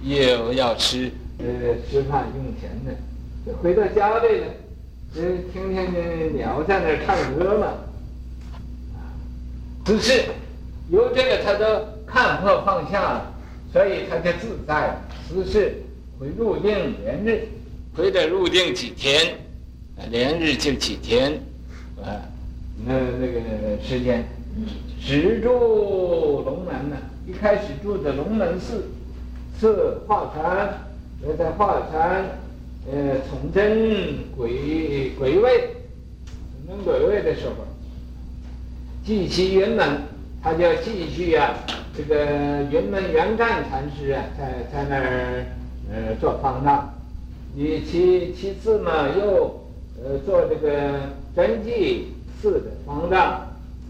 [0.04, 1.46] 又要吃呃
[1.90, 2.96] 吃饭用钱的，
[3.46, 4.48] 这回到家里了。
[5.12, 7.74] 这听听鸟在那唱歌嘛，
[9.84, 10.26] 只是
[10.92, 11.66] 由这个他都
[12.06, 13.34] 看破放下了，
[13.74, 15.02] 所以他就自在了。
[15.28, 15.82] 只是
[16.20, 17.48] 会入定连日，
[18.00, 19.36] 回得入定几天，
[20.10, 21.34] 连日就几天，
[22.02, 22.16] 啊，
[22.86, 24.24] 那那个时间，
[25.06, 26.96] 只住龙门呢，
[27.28, 28.86] 一开始住的龙门寺，
[29.60, 30.80] 是华禅，
[31.28, 32.24] 又在华山。
[32.90, 35.76] 呃，崇祯归归位，
[36.66, 37.54] 崇祯归位的时候，
[39.06, 39.86] 继其云门，
[40.42, 41.54] 他就继续啊，
[41.96, 45.46] 这个云门元干禅师啊，在在那儿
[45.92, 46.92] 呃做方丈，
[47.62, 49.60] 你其其次嘛，又
[50.02, 50.94] 呃做这个
[51.36, 52.08] 真迹
[52.42, 53.22] 寺的方丈，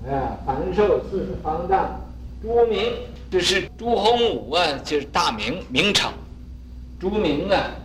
[0.09, 2.01] 啊，凡寿寺的方丈，
[2.41, 2.91] 朱明
[3.29, 6.11] 这是朱洪武啊，就是大明明朝，
[6.99, 7.75] 朱明啊。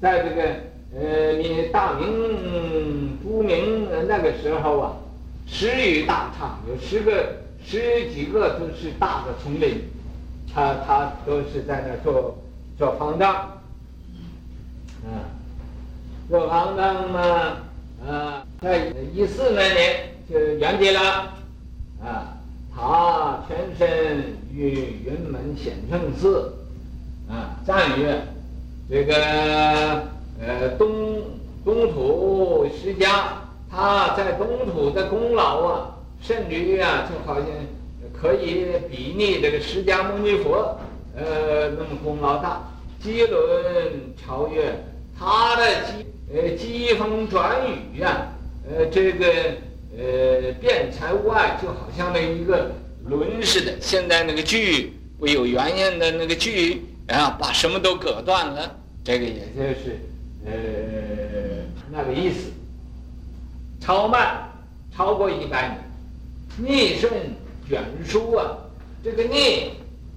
[0.00, 0.42] 在这个
[1.00, 4.96] 呃，你大明朱明那个时候啊，
[5.46, 7.32] 十余大刹，有十个
[7.64, 9.84] 十几个都是大的丛林，
[10.52, 12.36] 他他都是在那做
[12.76, 13.52] 做方丈，
[15.04, 15.30] 啊，
[16.30, 17.20] 这方丈嘛，
[18.06, 21.00] 啊，在一四那年就圆寂了，
[22.02, 22.36] 啊，
[22.74, 26.54] 他全身于云门显圣寺，
[27.28, 28.06] 啊，暂于
[28.90, 29.14] 这个
[30.40, 31.22] 呃东
[31.64, 33.24] 东土释迦，
[33.70, 35.90] 他在东土的功劳啊，
[36.20, 37.48] 甚至于啊，就好像
[38.12, 40.78] 可以比拟这个释迦牟尼佛，
[41.14, 42.62] 呃，那么功劳大。
[43.06, 44.84] 机轮超越
[45.16, 48.32] 他的机呃机风转雨啊，
[48.68, 49.26] 呃这个
[49.96, 52.72] 呃变才外，就好像那一个
[53.04, 53.76] 轮似的。
[53.80, 58.76] 现在那个锯不有圆圆的那个锯啊，把什么都割断了。
[59.04, 60.00] 这个也就是
[60.44, 60.52] 呃
[61.92, 62.50] 那个意思。
[63.80, 64.50] 超慢
[64.96, 65.78] 超过一百
[66.58, 67.12] 米，逆顺
[67.68, 68.58] 卷舒啊，
[69.04, 69.70] 这个逆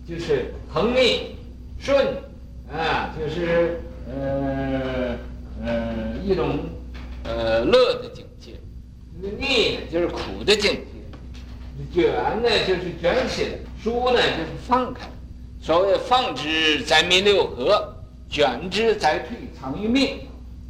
[0.08, 1.36] 就是横逆
[1.80, 2.28] 顺。
[2.72, 5.16] 啊，就是呃
[5.66, 6.60] 呃一种
[7.24, 8.54] 呃乐的境界，
[9.20, 12.14] 那逆就是苦的境界，卷
[12.44, 13.50] 呢就是卷起来，
[13.82, 15.08] 舒呢就是放开。
[15.60, 17.96] 所谓放之在密六合，
[18.30, 20.20] 卷之在退藏于命，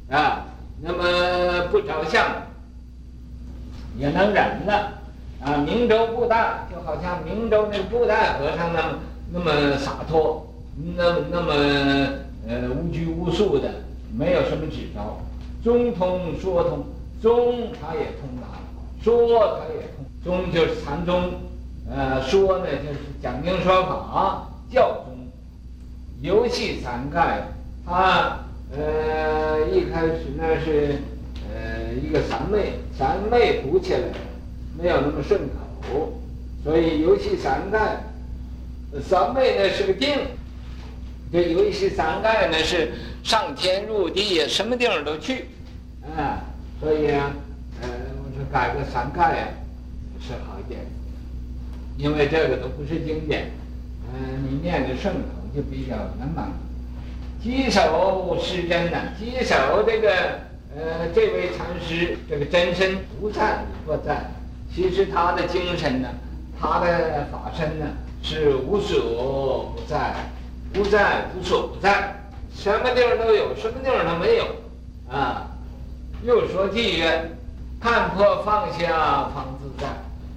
[0.10, 0.46] 啊，
[0.82, 2.26] 那么不着相
[3.98, 4.94] 也能忍了。
[5.42, 9.00] 啊，明州布袋就好像明州那个布袋和尚那么
[9.32, 10.46] 那么洒脱。
[10.96, 11.54] 那那么
[12.48, 13.70] 呃无拘无束的，
[14.18, 15.20] 没有什么指标，
[15.62, 16.86] 中通说通，
[17.22, 18.48] 中他也通达，
[19.04, 21.34] 说他也通，中就是禅宗，
[21.90, 25.28] 呃说呢就是讲经说法教宗，
[26.22, 27.50] 游戏三盖，
[27.86, 28.40] 他
[28.72, 31.00] 呃一开始呢是
[31.54, 34.00] 呃一个三昧，三昧读起来
[34.82, 36.14] 没有那么顺口，
[36.64, 38.02] 所以游戏三盖，
[39.02, 40.18] 三昧呢是个定。
[41.32, 42.92] 这游戏三盖呢，是
[43.24, 45.46] 上天入地呀，什么地方都去，
[46.18, 46.42] 啊，
[46.80, 47.32] 所以啊，
[47.84, 49.48] 呃，我说改个三盖呀，
[50.20, 50.82] 是好一点，
[51.98, 53.52] 因为这个都不是经典，
[54.12, 55.22] 嗯、你念的顺口
[55.56, 56.50] 就比较圆满。
[57.44, 60.10] 稽首是真的，稽首这个
[60.76, 64.26] 呃这位禅师这个真身不在不在，
[64.74, 66.10] 其实他的精神呢，
[66.60, 67.86] 他的法身呢
[68.24, 70.16] 是无所不在。
[70.74, 72.16] 不在，无所不在，
[72.56, 74.46] 什么地方都有，什么地方都没有，
[75.12, 75.48] 啊！
[76.24, 77.32] 又说偈曰
[77.82, 79.88] ：“看破放下方自在。”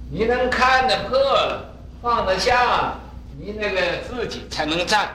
[0.09, 2.93] 你能看得破了，放得下，
[3.39, 5.07] 你那个自己才能在，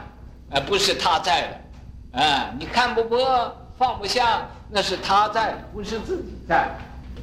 [0.50, 2.50] 而不是他在了，啊！
[2.58, 6.68] 你看不破，放不下，那是他在，不是自己在。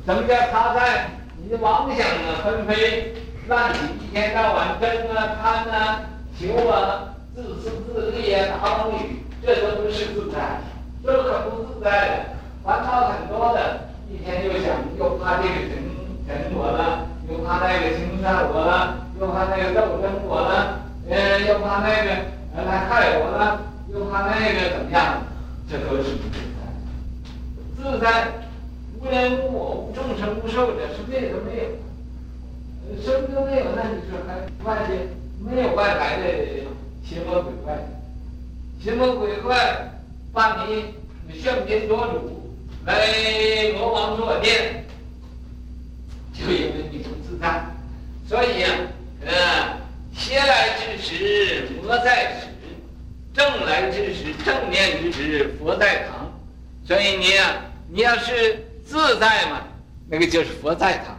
[0.05, 1.09] 什么叫他在？
[1.37, 3.13] 你的妄想啊，纷飞，
[3.47, 6.01] 让你一天到晚争啊、贪啊、
[6.39, 7.14] 求啊。
[7.35, 10.61] 自私自利啊，打风雨，这都不是自在，
[11.03, 12.25] 这可不自在的，
[12.63, 15.75] 烦恼很多的，一天又想，又怕这个整
[16.25, 20.79] 整我了，又怕那个侵犯我了，又怕那个斗争我了，
[21.09, 22.11] 呃，又怕那个
[22.55, 23.59] 呃来害我了，
[23.91, 25.21] 又怕那个怎么样？
[25.69, 27.91] 这都是不自在。
[27.91, 28.31] 自在，
[29.01, 35.09] 无人无我，无众生无寿者，什么也都没有，什么都没有，那你说还外界
[35.43, 36.63] 没有外来的？
[37.07, 37.77] 邪魔鬼怪，
[38.83, 39.91] 邪魔鬼怪
[40.33, 40.85] 把你
[41.39, 44.83] 喧宾夺主，来魔王坐殿，
[46.33, 47.63] 就因为你不自在。
[48.27, 48.71] 所以、啊，
[49.23, 49.77] 呃，
[50.17, 52.47] 邪来之时魔在时，
[53.33, 56.33] 正来之时正念之时佛在堂。
[56.87, 59.61] 所以你呀、啊，你要是自在嘛，
[60.09, 61.15] 那个就是佛在堂；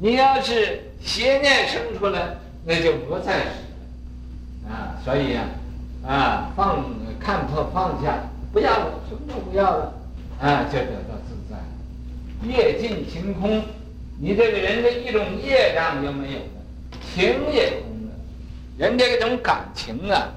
[0.00, 2.34] 你要是邪念生出来，
[2.64, 3.50] 那就魔在时。
[4.68, 5.42] 啊，所以呀、
[6.06, 6.84] 啊，啊，放
[7.18, 8.18] 看破放下，
[8.52, 9.92] 不要了，什么都不要了，
[10.40, 11.56] 啊，就得到自在。
[12.48, 13.62] 业尽情空，
[14.18, 16.44] 你这个人的一种业障就没有了，
[17.00, 18.12] 情也空了。
[18.78, 20.28] 人这种感情啊，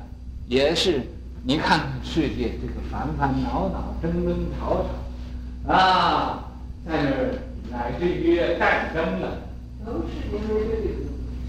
[0.47, 1.01] 也是，
[1.43, 4.85] 你看看世界这个烦烦恼恼、争争吵
[5.65, 6.45] 吵，啊，
[6.85, 7.39] 在那儿
[7.71, 9.37] 乃至于战争了，
[9.85, 10.87] 都是因为这个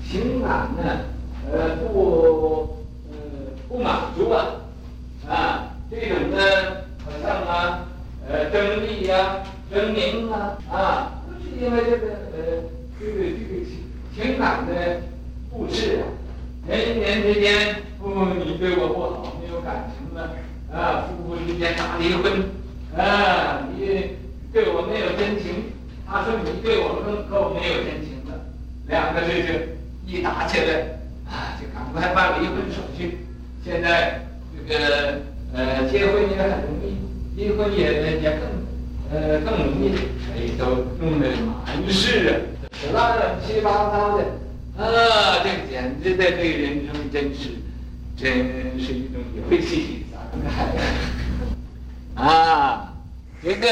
[0.08, 1.00] 情感呢。
[1.52, 2.76] 呃，不，
[3.10, 3.16] 呃，
[3.68, 4.46] 不满足啊，
[5.28, 6.38] 啊，这种呢，
[7.04, 7.86] 好像啊，
[8.28, 12.62] 呃，争利呀、争名啊，啊，都是因为这个呃，
[12.98, 13.84] 这个这个情
[14.14, 15.02] 情感的
[15.50, 16.04] 故事啊，
[16.68, 18.08] 人与人之间，不，
[18.44, 20.34] 你对我不好，没有感情了，
[20.72, 22.42] 啊，夫妇之间打离婚，
[22.96, 24.16] 啊，你
[24.52, 25.70] 对我没有真情，
[26.08, 28.34] 他说你对我更够没有真情了，
[28.88, 29.64] 两个这就
[30.04, 30.95] 一打起来。
[31.28, 33.26] 啊，就赶快办离婚手续。
[33.64, 34.20] 现在
[34.56, 35.20] 这个
[35.52, 36.96] 呃，结婚也很容易，
[37.36, 38.40] 离婚也也更
[39.12, 39.94] 呃更容易，
[40.34, 42.34] 哎，都弄得满是啊，
[42.92, 44.24] 乱七八糟的，
[44.76, 47.50] 啊，这简直的，这个人生真是，
[48.16, 50.04] 真是一种游戏，
[52.14, 52.92] 啊，
[53.42, 53.68] 这个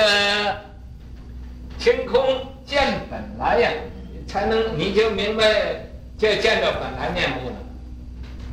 [1.79, 2.23] 清空
[2.65, 3.71] 见本来呀，
[4.27, 5.45] 才能你就明白，
[6.17, 7.57] 就见到本来面目了。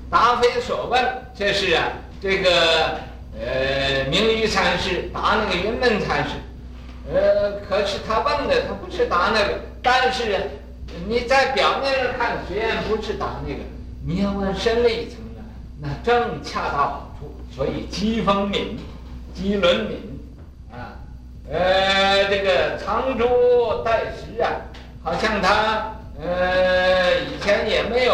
[0.09, 1.03] 答非所问，
[1.34, 1.88] 这是啊，
[2.22, 2.97] 这个
[3.39, 6.36] 呃，明玉禅师答那个云门禅师，
[7.14, 10.49] 呃，可是他问的他不是答那个，但是
[11.07, 13.59] 你在表面上看，虽然不是答那个，
[14.05, 15.43] 你要问深了一层呢，
[15.80, 17.34] 那正恰到好处。
[17.55, 18.78] 所以机锋敏，
[19.34, 20.20] 机轮敏
[20.72, 20.95] 啊，
[21.49, 24.51] 呃，这个藏珠待时啊，
[25.03, 28.14] 好像他呃以前也没有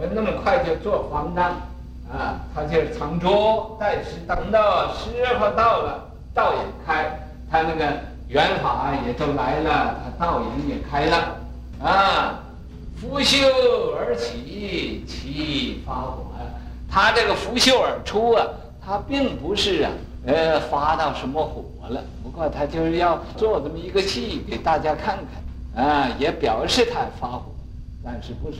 [0.00, 0.08] 呃。
[0.12, 1.50] 那么快就做方丈，
[2.10, 7.84] 啊，他就是长住待时，等到师傅到了，道也开，他那个
[8.28, 11.36] 缘法也都来了，他道也也开了，
[11.82, 12.40] 啊，
[13.00, 13.46] 拂袖
[13.96, 16.26] 而起，气发火，
[16.90, 18.44] 他这个拂袖而出啊，
[18.84, 19.90] 他并不是啊，
[20.26, 25.26] 呃，发到什么火了，不过他就是要做这么一个戏给大家看看，
[25.74, 27.52] 啊，也表示他发火，
[28.02, 28.58] 但是不是。